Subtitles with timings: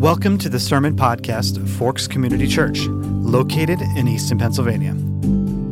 [0.00, 4.92] Welcome to the Sermon Podcast of Forks Community Church, located in Easton, Pennsylvania.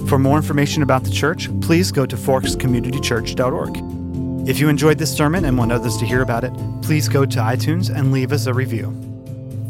[0.06, 4.46] For more information about the church, please go to forkscommunitychurch.org.
[4.46, 6.52] If you enjoyed this sermon and want others to hear about it,
[6.82, 8.94] please go to iTunes and leave us a review.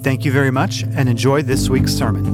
[0.03, 2.27] Thank you very much and enjoy this week's sermon.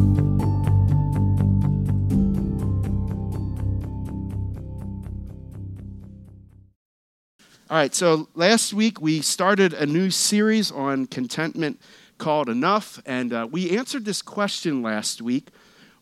[7.68, 11.78] All right, so last week we started a new series on contentment
[12.24, 15.48] called Enough, and uh, we answered this question last week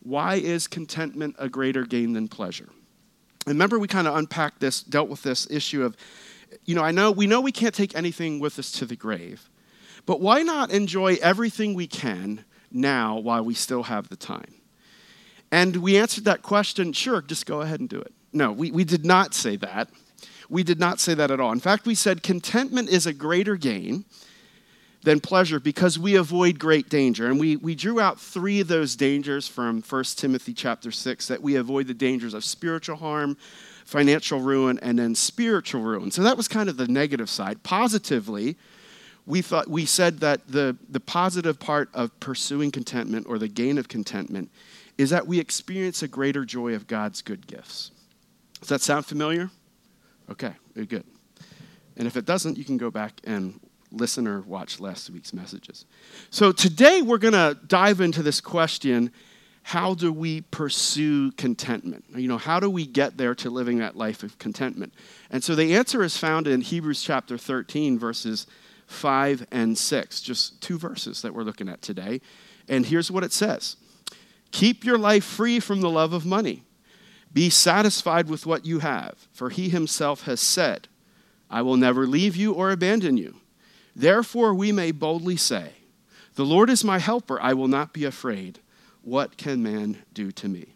[0.04, 2.68] why is contentment a greater gain than pleasure?
[3.44, 5.96] And remember, we kind of unpacked this, dealt with this issue of,
[6.64, 9.50] you know, I know we know we can't take anything with us to the grave,
[10.06, 14.54] but why not enjoy everything we can now while we still have the time?
[15.50, 18.14] And we answered that question, sure, just go ahead and do it.
[18.32, 19.90] No, we, we did not say that.
[20.48, 21.50] We did not say that at all.
[21.50, 24.04] In fact, we said contentment is a greater gain
[25.02, 27.26] than pleasure because we avoid great danger.
[27.26, 31.42] And we, we drew out three of those dangers from 1 Timothy chapter 6 that
[31.42, 33.36] we avoid the dangers of spiritual harm,
[33.84, 36.10] financial ruin, and then spiritual ruin.
[36.10, 37.62] So that was kind of the negative side.
[37.64, 38.56] Positively,
[39.26, 43.78] we thought we said that the, the positive part of pursuing contentment or the gain
[43.78, 44.50] of contentment
[44.98, 47.90] is that we experience a greater joy of God's good gifts.
[48.60, 49.50] Does that sound familiar?
[50.30, 51.04] Okay, good.
[51.96, 53.58] And if it doesn't, you can go back and
[53.92, 55.84] listen or watch last week's messages.
[56.30, 59.12] So today we're going to dive into this question
[59.64, 62.04] how do we pursue contentment?
[62.16, 64.92] You know, how do we get there to living that life of contentment?
[65.30, 68.48] And so the answer is found in Hebrews chapter 13, verses
[68.88, 72.20] 5 and 6, just two verses that we're looking at today.
[72.68, 73.76] And here's what it says
[74.50, 76.64] Keep your life free from the love of money
[77.32, 80.88] be satisfied with what you have, for he himself has said,
[81.48, 83.36] I will never leave you or abandon you.
[83.94, 85.72] Therefore, we may boldly say,
[86.34, 88.58] The Lord is my helper, I will not be afraid.
[89.02, 90.74] What can man do to me?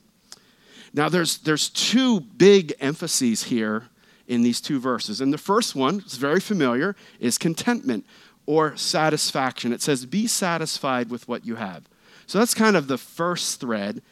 [0.92, 3.84] Now, there's, there's two big emphases here
[4.26, 5.20] in these two verses.
[5.20, 8.04] And the first one is very familiar is contentment
[8.46, 9.72] or satisfaction.
[9.72, 11.84] It says, Be satisfied with what you have.
[12.26, 14.02] So that's kind of the first thread.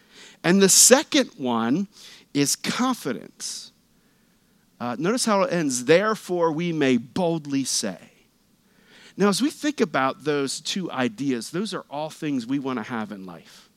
[0.42, 1.88] And the second one
[2.32, 3.72] is confidence.
[4.78, 7.98] Uh, notice how it ends, therefore we may boldly say.
[9.16, 12.82] Now, as we think about those two ideas, those are all things we want to
[12.82, 13.68] have in life.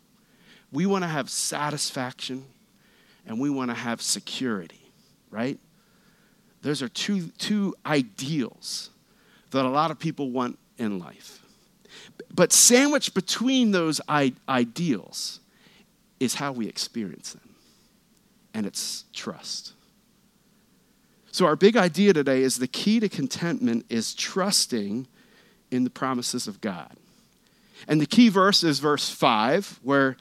[0.72, 2.46] We want to have satisfaction
[3.26, 4.82] and we want to have security,
[5.30, 5.60] right?
[6.62, 8.90] Those are two, two ideals
[9.52, 11.42] that a lot of people want in life.
[12.34, 15.40] But sandwiched between those I- ideals
[16.20, 17.56] is how we experience them
[18.54, 19.74] and it's trust.
[21.32, 25.08] So, our big idea today is the key to contentment is trusting
[25.72, 26.96] in the promises of God.
[27.88, 30.18] And the key verse is verse 5, where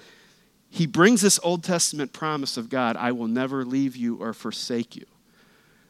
[0.69, 4.97] he brings this Old Testament promise of God I will never leave you or forsake
[4.97, 5.07] you.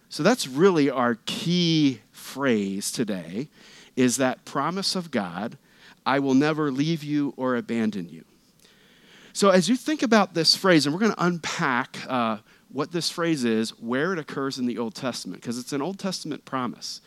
[0.09, 3.49] So, that's really our key phrase today
[3.97, 5.59] is that promise of God
[6.05, 8.25] I will never leave you or abandon you.
[9.33, 12.39] So, as you think about this phrase, and we're going to unpack uh,
[12.71, 15.99] what this phrase is, where it occurs in the Old Testament, because it's an Old
[15.99, 17.01] Testament promise.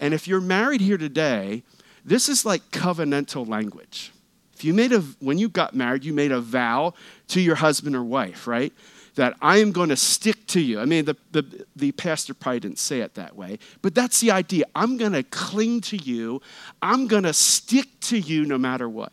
[0.00, 1.62] And if you're married here today,
[2.04, 4.12] this is like covenantal language.
[4.54, 6.94] If you made a, when you got married, you made a vow
[7.28, 8.72] to your husband or wife, right?
[9.14, 10.80] That I am going to stick to you.
[10.80, 14.30] I mean, the, the, the pastor probably didn't say it that way, but that's the
[14.30, 14.64] idea.
[14.74, 16.42] I'm going to cling to you,
[16.82, 19.12] I'm going to stick to you no matter what.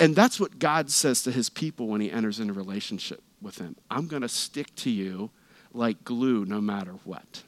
[0.00, 3.76] And that's what God says to his people when he enters into relationship with them.
[3.90, 5.30] I'm going to stick to you
[5.72, 7.42] like glue no matter what.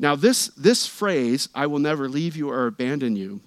[0.00, 3.42] Now, this, this phrase, I will never leave you or abandon you,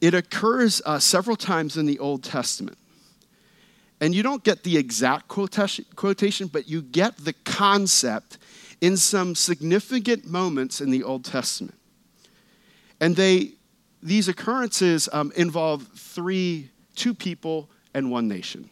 [0.00, 2.76] it occurs uh, several times in the Old Testament.
[4.00, 8.38] And you don't get the exact quotation, but you get the concept
[8.80, 11.78] in some significant moments in the Old Testament.
[13.00, 13.52] And they,
[14.02, 18.68] these occurrences um, involve three, two people and one nation.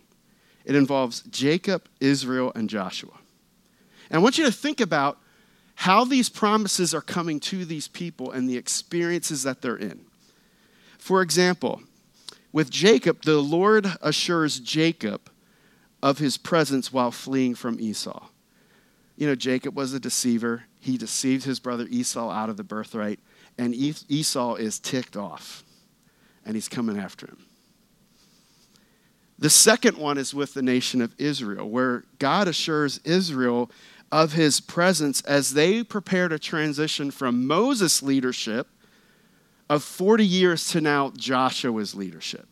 [0.64, 3.12] It involves Jacob, Israel, and Joshua.
[4.08, 5.20] And I want you to think about
[5.80, 10.00] how these promises are coming to these people and the experiences that they're in.
[10.98, 11.82] For example,
[12.52, 15.30] with Jacob, the Lord assures Jacob
[16.02, 18.26] of his presence while fleeing from Esau.
[19.16, 20.64] You know, Jacob was a deceiver.
[20.80, 23.20] He deceived his brother Esau out of the birthright
[23.60, 25.64] and Esau is ticked off,
[26.46, 27.44] and he's coming after him.
[29.38, 33.70] The second one is with the nation of Israel, where God assures Israel
[34.12, 38.68] of his presence as they prepared a transition from Moses' leadership
[39.68, 42.48] of 40 years to now Joshua's leadership.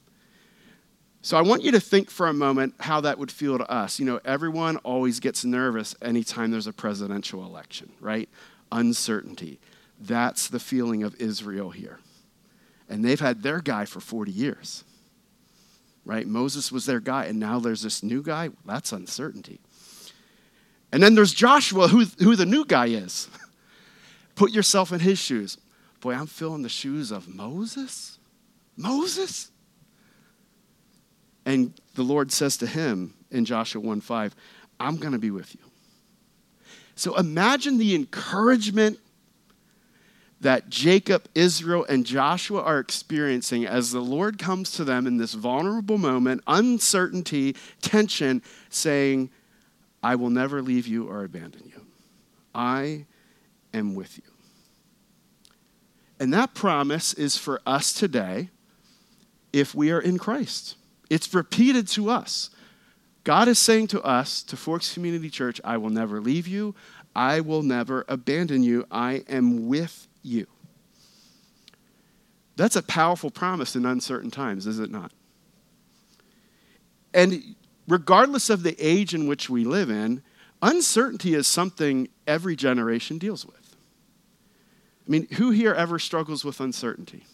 [1.20, 3.98] So I want you to think for a moment how that would feel to us.
[3.98, 8.28] You know, everyone always gets nervous anytime there's a presidential election, right?
[8.70, 9.58] Uncertainty.
[10.00, 11.98] That's the feeling of Israel here.
[12.88, 14.84] And they've had their guy for 40 years,
[16.04, 16.26] right?
[16.26, 18.50] Moses was their guy, and now there's this new guy.
[18.64, 19.60] That's uncertainty.
[20.98, 23.28] And then there's Joshua, who, who the new guy is.
[24.34, 25.56] Put yourself in his shoes.
[26.00, 28.18] Boy, I'm feeling the shoes of Moses.
[28.76, 29.52] Moses?
[31.46, 34.34] And the Lord says to him in Joshua 1 5,
[34.80, 35.60] I'm going to be with you.
[36.96, 38.98] So imagine the encouragement
[40.40, 45.34] that Jacob, Israel, and Joshua are experiencing as the Lord comes to them in this
[45.34, 49.30] vulnerable moment, uncertainty, tension, saying,
[50.02, 51.82] I will never leave you or abandon you.
[52.54, 53.06] I
[53.74, 54.24] am with you.
[56.20, 58.50] And that promise is for us today
[59.52, 60.76] if we are in Christ.
[61.10, 62.50] It's repeated to us.
[63.24, 66.74] God is saying to us, to Forks Community Church, I will never leave you.
[67.14, 68.86] I will never abandon you.
[68.90, 70.46] I am with you.
[72.56, 75.12] That's a powerful promise in uncertain times, is it not?
[77.14, 77.54] And
[77.88, 80.22] regardless of the age in which we live in,
[80.62, 83.76] uncertainty is something every generation deals with.
[85.06, 87.24] I mean, who here ever struggles with uncertainty?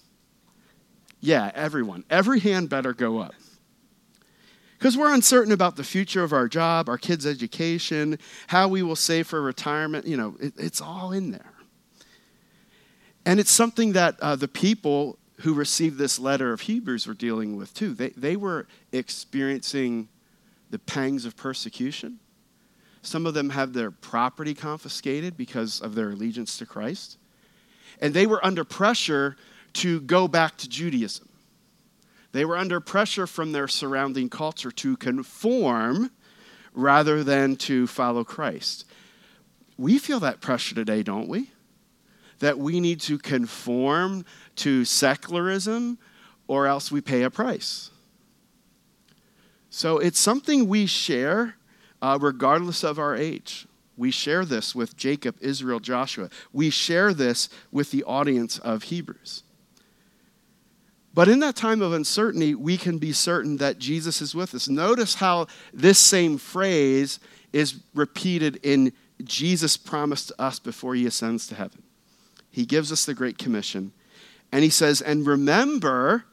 [1.21, 2.05] Yeah, everyone.
[2.09, 3.35] Every hand better go up.
[4.79, 8.19] Because we're uncertain about the future of our job, our kids' education,
[8.49, 10.06] how we will save for retirement.
[10.06, 11.55] You know, it, it's all in there.
[13.27, 17.56] And it's something that uh, the people who received this letter of Hebrews were dealing
[17.56, 17.95] with too.
[17.95, 20.09] They, they were experiencing
[20.75, 22.19] the pangs of persecution.
[23.00, 27.17] Some of them have their property confiscated because of their allegiance to Christ.
[28.00, 29.37] And they were under pressure
[29.75, 31.29] to go back to Judaism.
[32.32, 36.11] They were under pressure from their surrounding culture to conform
[36.73, 38.85] rather than to follow Christ.
[39.79, 41.50] We feel that pressure today, don't we?
[42.41, 44.25] that we need to conform
[44.56, 45.99] to secularism
[46.49, 47.91] or else we pay a price.
[49.75, 51.56] So it's something we share
[52.00, 53.67] uh, regardless of our age.
[53.97, 56.31] We share this with Jacob, Israel, Joshua.
[56.53, 59.43] We share this with the audience of Hebrews.
[61.12, 64.69] But in that time of uncertainty, we can be certain that Jesus is with us.
[64.69, 67.19] Notice how this same phrase
[67.53, 68.93] is repeated in
[69.23, 71.82] Jesus' promise to us before he ascends to heaven
[72.55, 73.91] he gives us the Great Commission.
[74.53, 76.25] And he says, And remember,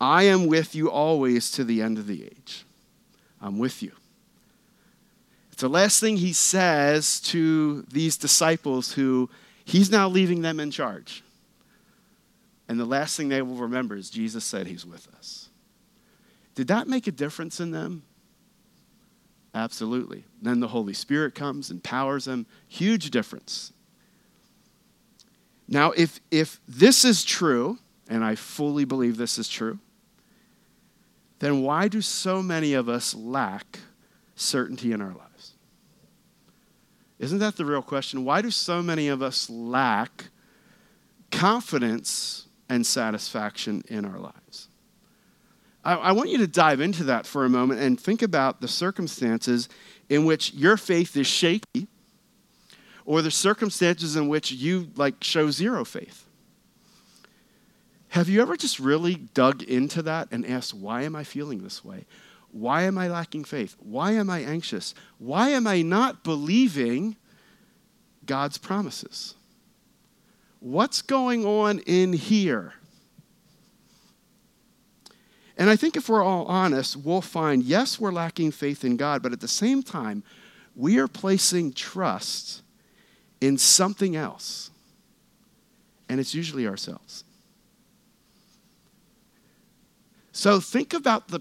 [0.00, 2.64] I am with you always to the end of the age.
[3.40, 3.92] I'm with you.
[5.52, 9.28] It's the last thing he says to these disciples who
[9.64, 11.24] he's now leaving them in charge.
[12.68, 15.48] And the last thing they will remember is Jesus said he's with us.
[16.54, 18.02] Did that make a difference in them?
[19.54, 20.24] Absolutely.
[20.40, 22.46] Then the Holy Spirit comes, empowers them.
[22.68, 23.72] Huge difference.
[25.66, 27.78] Now, if, if this is true,
[28.08, 29.78] and I fully believe this is true,
[31.38, 33.80] then why do so many of us lack
[34.34, 35.54] certainty in our lives?
[37.18, 38.24] Isn't that the real question?
[38.24, 40.26] Why do so many of us lack
[41.30, 44.68] confidence and satisfaction in our lives?
[45.84, 48.68] I, I, want you to dive into that for a moment and think about the
[48.68, 49.68] circumstances
[50.08, 51.88] in which your faith is shaky
[53.04, 56.27] or the circumstances in which you like show zero faith.
[58.10, 61.84] Have you ever just really dug into that and asked, why am I feeling this
[61.84, 62.06] way?
[62.50, 63.76] Why am I lacking faith?
[63.78, 64.94] Why am I anxious?
[65.18, 67.16] Why am I not believing
[68.24, 69.34] God's promises?
[70.60, 72.72] What's going on in here?
[75.58, 79.22] And I think if we're all honest, we'll find yes, we're lacking faith in God,
[79.22, 80.22] but at the same time,
[80.74, 82.62] we are placing trust
[83.40, 84.70] in something else.
[86.08, 87.24] And it's usually ourselves.
[90.38, 91.40] So think about the,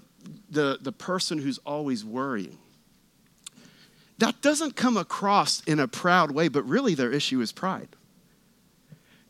[0.49, 2.57] the, the person who's always worrying.
[4.17, 7.89] That doesn't come across in a proud way, but really their issue is pride.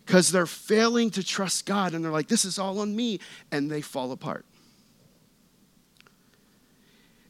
[0.05, 3.19] Because they're failing to trust God and they're like, this is all on me,
[3.51, 4.45] and they fall apart.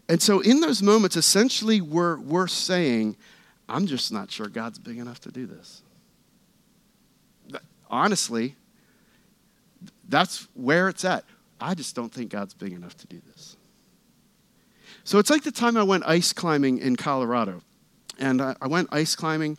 [0.07, 3.17] And so, in those moments, essentially, we're, we're saying,
[3.67, 5.81] I'm just not sure God's big enough to do this.
[7.89, 8.55] Honestly,
[10.07, 11.25] that's where it's at.
[11.59, 13.57] I just don't think God's big enough to do this.
[15.03, 17.61] So it's like the time I went ice climbing in Colorado.
[18.19, 19.57] And I, I went ice climbing,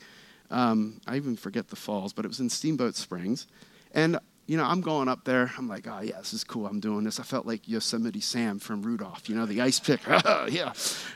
[0.50, 3.46] um, I even forget the falls, but it was in Steamboat Springs.
[3.92, 5.52] And you know, I'm going up there.
[5.58, 6.66] I'm like, oh, yeah, this is cool.
[6.66, 7.20] I'm doing this.
[7.20, 10.00] I felt like Yosemite Sam from Rudolph, you know, the ice pick.
[10.06, 10.72] yeah.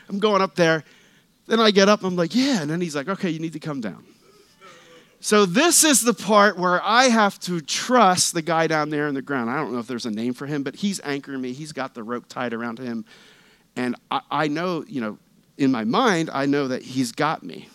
[0.07, 0.83] I'm going up there.
[1.47, 2.03] Then I get up.
[2.03, 2.61] I'm like, yeah.
[2.61, 4.05] And then he's like, okay, you need to come down.
[5.23, 9.15] So this is the part where I have to trust the guy down there in
[9.15, 9.49] the ground.
[9.49, 11.53] I don't know if there's a name for him, but he's anchoring me.
[11.53, 13.05] He's got the rope tied around him.
[13.77, 15.17] And I, I know, you know,
[15.57, 17.69] in my mind, I know that he's got me.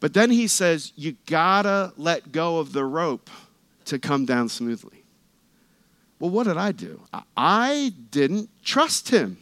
[0.00, 3.30] But then he says, you gotta let go of the rope
[3.84, 5.04] to come down smoothly.
[6.18, 7.00] Well, what did I do?
[7.36, 9.38] I didn't trust him.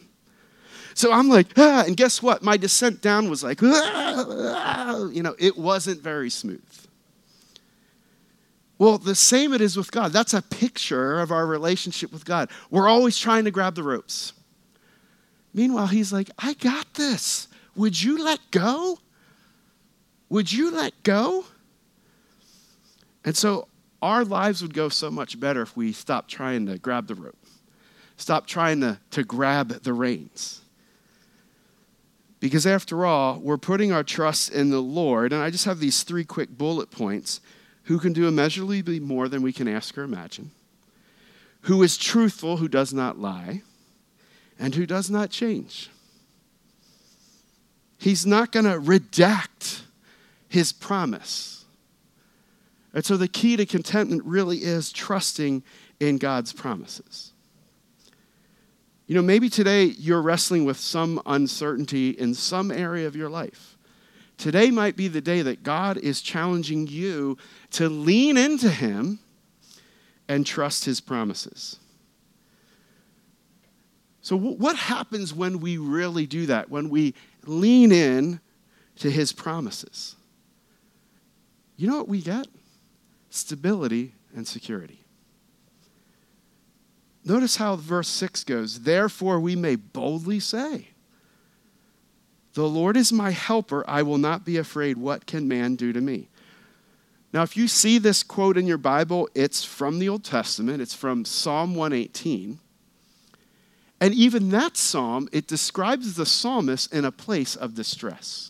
[0.97, 2.41] So I'm like, ah, and guess what?
[2.41, 6.66] My descent down was like, ah, ah, you know, it wasn't very smooth.
[8.79, 10.11] Well, the same it is with God.
[10.11, 12.49] That's a picture of our relationship with God.
[12.69, 14.33] We're always trying to grab the ropes.
[15.53, 17.47] Meanwhile, he's like, I got this.
[17.75, 18.99] Would you let go?
[20.29, 21.45] Would you let go?
[23.25, 23.67] And so
[24.01, 27.37] our lives would go so much better if we stopped trying to grab the rope,
[28.17, 30.61] stop trying to, to grab the reins.
[32.39, 35.33] Because after all, we're putting our trust in the Lord.
[35.33, 37.41] And I just have these three quick bullet points
[37.87, 40.51] who can do immeasurably more than we can ask or imagine,
[41.61, 43.61] who is truthful, who does not lie,
[44.59, 45.89] and who does not change.
[47.97, 49.83] He's not going to redact
[50.49, 51.63] his promise.
[52.93, 55.63] And so the key to contentment really is trusting
[55.99, 57.31] in God's promises.
[59.07, 63.76] You know, maybe today you're wrestling with some uncertainty in some area of your life.
[64.37, 67.37] Today might be the day that God is challenging you
[67.71, 69.19] to lean into Him
[70.27, 71.79] and trust His promises.
[74.21, 76.69] So, what happens when we really do that?
[76.69, 77.15] When we
[77.45, 78.39] lean in
[78.97, 80.15] to His promises?
[81.77, 82.47] You know what we get?
[83.29, 85.03] Stability and security.
[87.23, 88.81] Notice how verse 6 goes.
[88.81, 90.89] Therefore, we may boldly say,
[92.57, 93.87] The Lord is my helper.
[93.87, 94.97] I will not be afraid.
[94.97, 96.27] What can man do to me?
[97.31, 100.95] Now, if you see this quote in your Bible, it's from the Old Testament, it's
[100.95, 102.57] from Psalm 118.
[104.01, 108.49] And even that psalm, it describes the psalmist in a place of distress.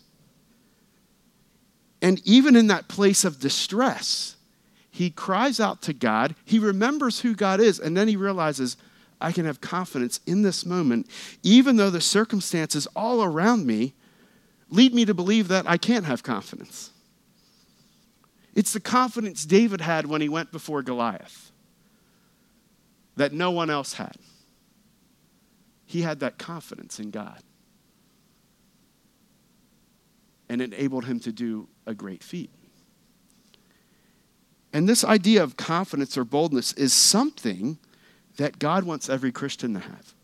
[2.00, 4.36] And even in that place of distress,
[4.90, 6.34] he cries out to God.
[6.46, 8.78] He remembers who God is, and then he realizes,
[9.20, 11.10] I can have confidence in this moment,
[11.42, 13.92] even though the circumstances all around me
[14.70, 16.90] lead me to believe that I can't have confidence.
[18.54, 21.52] It's the confidence David had when he went before Goliath
[23.16, 24.16] that no one else had.
[25.86, 27.40] He had that confidence in God.
[30.48, 32.50] And enabled him to do a great feat.
[34.72, 37.78] And this idea of confidence or boldness is something
[38.36, 40.14] that God wants every Christian to have.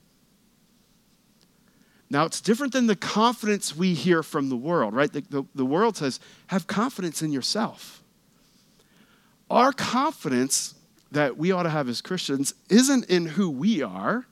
[2.10, 5.12] Now, it's different than the confidence we hear from the world, right?
[5.12, 8.02] The, the, the, world says, have confidence in yourself.
[9.50, 10.74] Our confidence
[11.10, 14.26] that we ought to have as Christians isn't in who we are,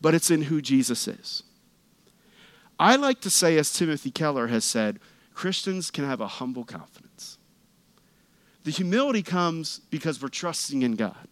[0.00, 1.42] but it's in who Jesus is.
[2.78, 5.00] I like to say, as Timothy Keller has said,
[5.34, 7.38] Christians can have a humble confidence.
[8.64, 11.28] The humility comes because we're trusting in God.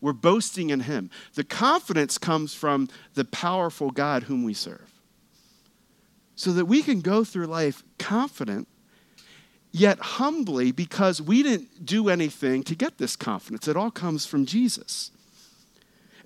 [0.00, 1.10] We're boasting in Him.
[1.34, 4.95] The confidence comes from the powerful God whom we serve.
[6.36, 8.68] So that we can go through life confident,
[9.72, 13.66] yet humbly, because we didn't do anything to get this confidence.
[13.66, 15.10] It all comes from Jesus.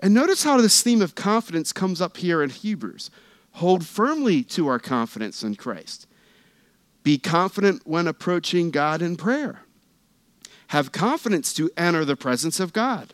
[0.01, 3.11] And notice how this theme of confidence comes up here in Hebrews.
[3.53, 6.07] Hold firmly to our confidence in Christ.
[7.03, 9.63] Be confident when approaching God in prayer
[10.71, 13.13] have confidence to enter the presence of God.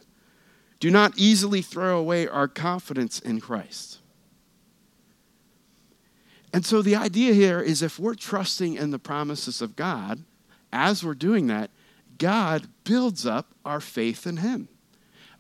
[0.79, 3.99] Do not easily throw away our confidence in Christ.
[6.53, 10.25] And so the idea here is if we're trusting in the promises of God,
[10.73, 11.71] as we're doing that,
[12.19, 14.69] God builds up our faith in Him.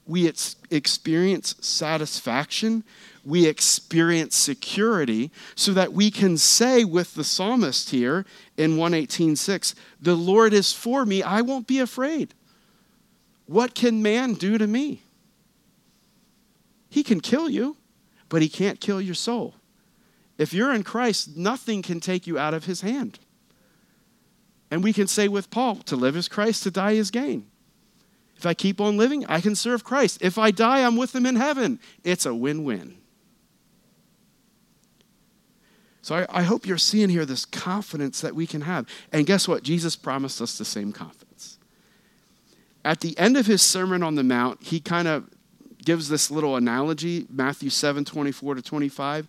[0.07, 0.31] We
[0.71, 2.85] experience satisfaction,
[3.25, 8.25] we experience security so that we can say with the psalmist here
[8.57, 12.35] in 118:6, "The Lord is for me, I won't be afraid.
[13.47, 15.03] What can man do to me?"
[16.89, 17.77] He can kill you,
[18.29, 19.57] but he can't kill your soul.
[20.38, 23.19] If you're in Christ, nothing can take you out of his hand.
[24.71, 27.47] And we can say with Paul, to live is Christ, to die is gain.
[28.37, 30.19] If I keep on living, I can serve Christ.
[30.21, 31.81] If I die, I'm with him in heaven.
[32.05, 32.97] It's a win win.
[36.02, 38.87] So I, I, hope you're seeing here this confidence that we can have.
[39.12, 39.64] And guess what?
[39.64, 41.59] Jesus promised us the same confidence.
[42.85, 45.28] At the end of his Sermon on the Mount, he kind of
[45.85, 49.26] gives this little analogy, Matthew 7 24 to 25.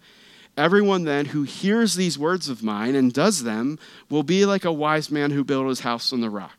[0.58, 3.78] Everyone then who hears these words of mine and does them
[4.10, 6.58] will be like a wise man who built his house on the rock.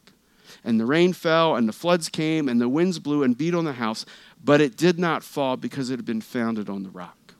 [0.65, 3.65] And the rain fell, and the floods came, and the winds blew and beat on
[3.65, 4.07] the house,
[4.43, 7.35] but it did not fall because it had been founded on the rock.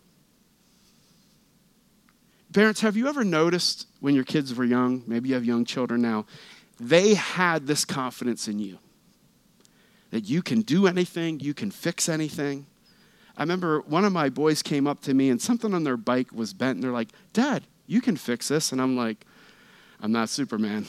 [2.53, 6.01] Parents, have you ever noticed when your kids were young, maybe you have young children
[6.01, 6.27] now,
[6.81, 8.79] they had this confidence in you
[10.11, 12.67] that you can do anything, you can fix anything.
[13.39, 16.33] I remember one of my boys came up to me and something on their bike
[16.33, 18.73] was bent, and they're like, Dad, you can fix this.
[18.73, 19.25] And I'm like,
[20.01, 20.87] I'm not Superman.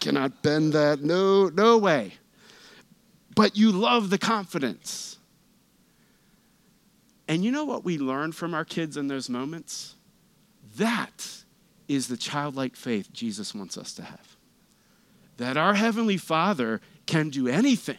[0.00, 1.00] Cannot bend that.
[1.00, 2.14] No, no way.
[3.36, 5.16] But you love the confidence.
[7.28, 9.94] And you know what we learn from our kids in those moments?
[10.76, 11.44] That
[11.86, 14.36] is the childlike faith Jesus wants us to have.
[15.36, 17.96] That our Heavenly Father can do anything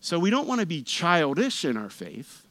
[0.00, 2.46] so we don't want to be childish in our faith.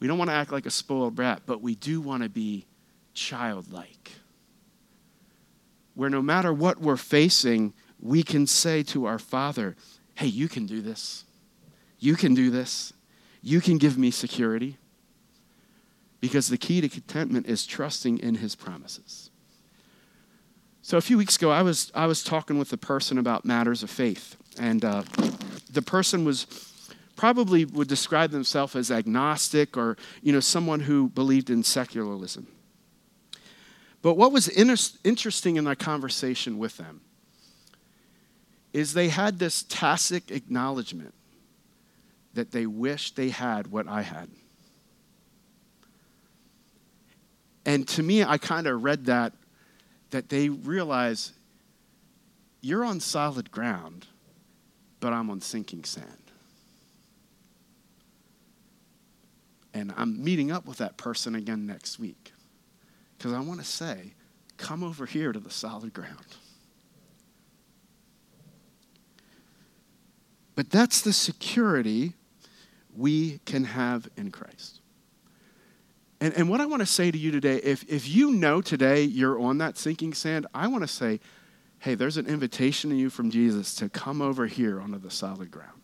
[0.00, 2.66] We don't want to act like a spoiled brat, but we do want to be
[3.14, 4.12] childlike.
[5.94, 9.76] Where no matter what we're facing, we can say to our Father,
[10.14, 11.24] Hey, you can do this.
[11.98, 12.92] You can do this.
[13.42, 14.76] You can give me security.
[16.20, 19.30] Because the key to contentment is trusting in His promises.
[20.82, 23.82] So a few weeks ago, I was, I was talking with a person about matters
[23.82, 24.36] of faith.
[24.58, 25.04] And uh,
[25.72, 26.46] the person was
[27.16, 32.46] probably would describe themselves as agnostic or you know someone who believed in secularism.
[34.00, 37.00] But what was inter- interesting in my conversation with them
[38.72, 41.14] is they had this tacit acknowledgement
[42.34, 44.28] that they wished they had what i had.
[47.64, 49.32] And to me i kind of read that
[50.10, 51.32] that they realize
[52.60, 54.06] you're on solid ground
[55.02, 56.06] but I'm on sinking sand.
[59.74, 62.32] And I'm meeting up with that person again next week
[63.18, 64.14] because I want to say,
[64.58, 66.36] come over here to the solid ground.
[70.54, 72.12] But that's the security
[72.94, 74.82] we can have in Christ.
[76.20, 79.02] And, and what I want to say to you today, if, if you know today
[79.02, 81.18] you're on that sinking sand, I want to say,
[81.82, 85.50] hey, there's an invitation to you from Jesus to come over here onto the solid
[85.50, 85.82] ground.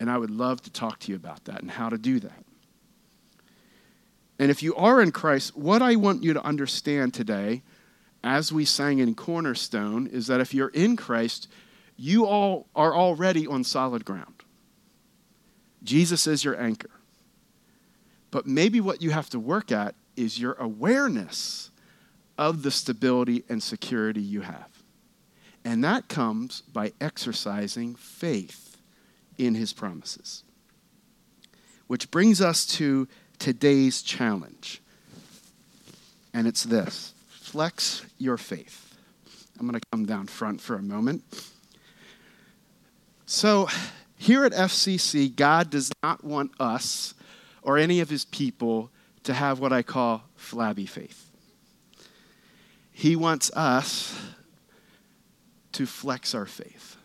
[0.00, 2.44] And I would love to talk to you about that and how to do that.
[4.40, 7.62] And if you are in Christ, what I want you to understand today,
[8.24, 11.46] as we sang in Cornerstone, is that if you're in Christ,
[11.96, 14.42] you all are already on solid ground.
[15.84, 16.90] Jesus is your anchor.
[18.32, 21.70] But maybe what you have to work at is your awareness
[22.36, 24.79] of the stability and security you have.
[25.64, 28.76] And that comes by exercising faith
[29.36, 30.44] in his promises.
[31.86, 34.80] Which brings us to today's challenge.
[36.32, 38.94] And it's this flex your faith.
[39.58, 41.24] I'm going to come down front for a moment.
[43.26, 43.68] So,
[44.16, 47.14] here at FCC, God does not want us
[47.62, 48.90] or any of his people
[49.24, 51.30] to have what I call flabby faith.
[52.92, 54.18] He wants us
[55.80, 56.98] to flex our faith.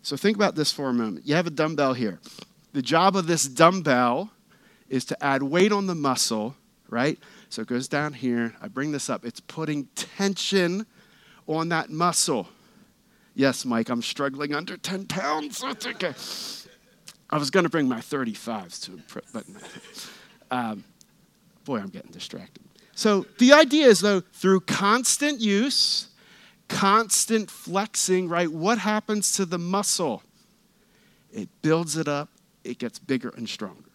[0.00, 1.26] So think about this for a moment.
[1.26, 2.18] You have a dumbbell here.
[2.72, 4.30] The job of this dumbbell
[4.88, 6.56] is to add weight on the muscle,
[6.88, 7.18] right?
[7.50, 8.54] So it goes down here.
[8.62, 9.22] I bring this up.
[9.22, 10.86] It's putting tension
[11.46, 12.48] on that muscle.
[13.34, 15.60] Yes, Mike, I'm struggling under 10 pounds.
[15.62, 16.14] That's okay.
[17.28, 19.44] I was going to bring my 35s to impress, but
[20.50, 20.84] um,
[21.66, 22.64] boy, I'm getting distracted.
[22.94, 26.07] So the idea is, though, through constant use,
[26.68, 28.50] constant flexing, right?
[28.50, 30.22] What happens to the muscle?
[31.32, 32.28] It builds it up,
[32.64, 33.90] it gets bigger and stronger.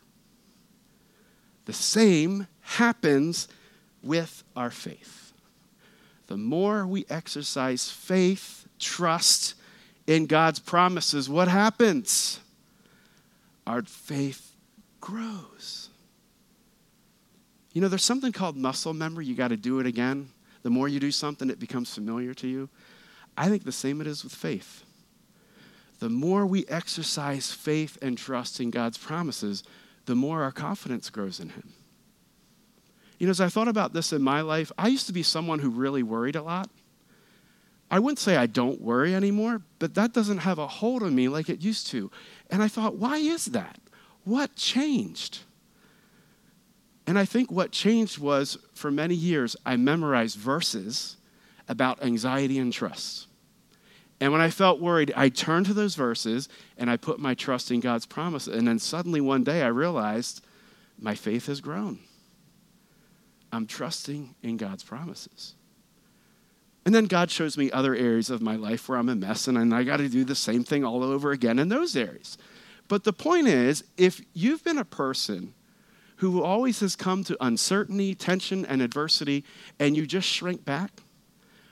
[1.66, 3.48] The same happens
[4.02, 5.34] with our faith.
[6.28, 9.56] The more we exercise faith, trust
[10.08, 12.40] in God's promises, what happens?
[13.66, 14.52] Our faith
[15.00, 15.90] grows.
[17.72, 19.26] You know, there's something called muscle memory.
[19.26, 20.30] You got to do it again.
[20.64, 22.70] The more you do something, it becomes familiar to you.
[23.38, 24.84] I think the same it is with faith.
[26.00, 29.64] The more we exercise faith and trust in God's promises,
[30.06, 31.74] the more our confidence grows in Him.
[33.20, 35.60] You know, as I thought about this in my life, I used to be someone
[35.60, 36.70] who really worried a lot.
[37.90, 41.30] I wouldn't say I don't worry anymore, but that doesn't have a hold on me
[41.30, 42.10] like it used to.
[42.50, 43.80] And I thought, why is that?
[44.24, 45.40] What changed?
[47.06, 51.18] And I think what changed was for many years, I memorized verses
[51.68, 53.28] about anxiety and trust.
[54.22, 57.72] And when I felt worried, I turned to those verses and I put my trust
[57.72, 58.48] in God's promise.
[58.48, 60.46] And then suddenly one day I realized
[60.98, 62.00] my faith has grown.
[63.52, 65.56] I'm trusting in God's promises.
[66.86, 69.74] And then God shows me other areas of my life where I'm a mess, and
[69.74, 72.38] I got to do the same thing all over again in those areas.
[72.90, 75.54] But the point is, if you've been a person
[76.32, 79.44] who always has come to uncertainty, tension, and adversity,
[79.80, 80.92] and you just shrink back,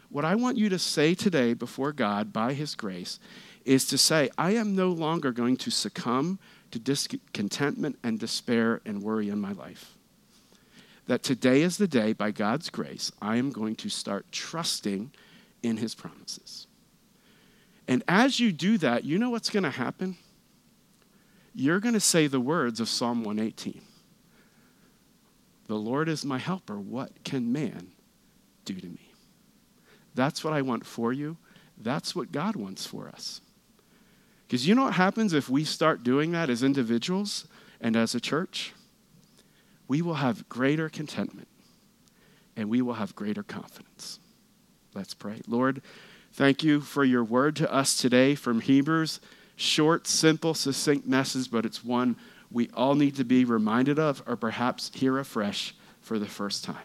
[0.10, 3.20] what I want you to say today before God by His grace
[3.64, 6.40] is to say, I am no longer going to succumb
[6.72, 9.96] to discontentment and despair and worry in my life.
[11.08, 15.12] That today is the day, by God's grace, I am going to start trusting
[15.64, 16.68] in His promises.
[17.88, 20.18] And as you do that, you know what's going to happen?
[21.54, 23.82] You're going to say the words of Psalm 118
[25.72, 26.78] The Lord is my helper.
[26.78, 27.92] What can man
[28.66, 29.14] do to me?
[30.14, 31.38] That's what I want for you.
[31.78, 33.40] That's what God wants for us.
[34.46, 37.48] Because you know what happens if we start doing that as individuals
[37.80, 38.74] and as a church?
[39.88, 41.48] We will have greater contentment
[42.58, 44.20] and we will have greater confidence.
[44.94, 45.40] Let's pray.
[45.48, 45.82] Lord,
[46.34, 49.22] thank you for your word to us today from Hebrews.
[49.56, 52.18] Short, simple, succinct message, but it's one
[52.52, 56.76] we all need to be reminded of or perhaps hear afresh for the first time.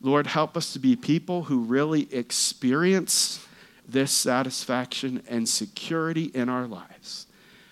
[0.00, 3.46] Lord, help us to be people who really experience
[3.86, 7.26] this satisfaction and security in our lives.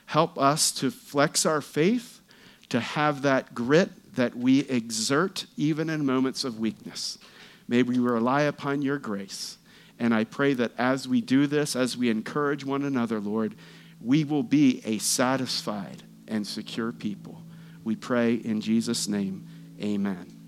[0.06, 2.20] Help us to flex our faith,
[2.68, 7.18] to have that grit that we exert even in moments of weakness.
[7.66, 9.56] May we rely upon your grace.
[9.98, 13.54] And I pray that as we do this, as we encourage one another, Lord,
[14.00, 17.42] we will be a satisfied and secure people.
[17.84, 19.46] We pray in Jesus' name,
[19.82, 20.39] amen.